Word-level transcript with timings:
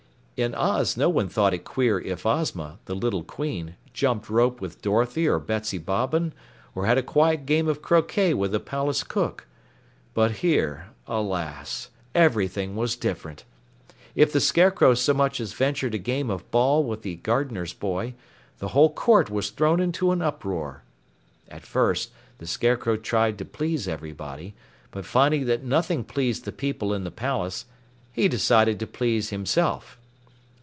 "_In 0.43 0.55
Oz 0.55 0.97
no 0.97 1.07
one 1.07 1.29
thought 1.29 1.53
it 1.53 1.63
queer 1.65 1.99
if 1.99 2.25
Ozma, 2.25 2.79
the 2.85 2.95
little 2.95 3.21
Queen, 3.21 3.75
jumped 3.93 4.27
rope 4.27 4.59
with 4.59 4.81
Dorothy 4.81 5.27
or 5.27 5.37
Betsy 5.37 5.77
Bobbin, 5.77 6.33
or 6.73 6.87
had 6.87 6.97
a 6.97 7.03
quiet 7.03 7.45
game 7.45 7.67
of 7.67 7.83
croquet 7.83 8.33
with 8.33 8.51
the 8.51 8.59
palace 8.59 9.03
cook. 9.03 9.45
But 10.15 10.37
here, 10.37 10.87
alas, 11.05 11.89
everything 12.15 12.75
was 12.75 12.95
different. 12.95 13.43
If 14.15 14.33
the 14.33 14.39
Scarecrow 14.39 14.95
so 14.95 15.13
much 15.13 15.39
as 15.39 15.53
ventured 15.53 15.93
a 15.93 15.99
game 15.99 16.31
of 16.31 16.49
ball 16.49 16.83
with 16.83 17.03
the 17.03 17.17
gardener's 17.17 17.73
boy, 17.73 18.15
the 18.57 18.69
whole 18.69 18.91
court 18.91 19.29
was 19.29 19.51
thrown 19.51 19.79
into 19.79 20.11
an 20.11 20.23
uproar. 20.23 20.81
At 21.49 21.67
first, 21.67 22.09
the 22.39 22.47
Scarecrow 22.47 22.97
tried 22.97 23.37
to 23.37 23.45
please 23.45 23.87
everybody, 23.87 24.55
but 24.89 25.05
finding 25.05 25.45
that 25.45 25.63
nothing 25.63 26.03
pleased 26.03 26.45
the 26.45 26.51
people 26.51 26.95
in 26.95 27.03
the 27.03 27.11
palace, 27.11 27.65
he 28.11 28.27
decided 28.27 28.79
to 28.79 28.87
please 28.87 29.29
himself. 29.29 29.99